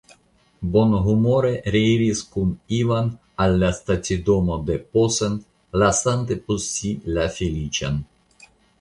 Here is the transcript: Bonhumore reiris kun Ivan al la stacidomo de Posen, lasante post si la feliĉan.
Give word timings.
Bonhumore 0.75 1.51
reiris 1.75 2.23
kun 2.37 2.55
Ivan 2.79 3.13
al 3.45 3.55
la 3.65 3.71
stacidomo 3.83 4.59
de 4.73 4.81
Posen, 4.97 5.39
lasante 5.85 6.43
post 6.51 6.77
si 6.81 6.95
la 7.21 7.33
feliĉan. 7.41 8.07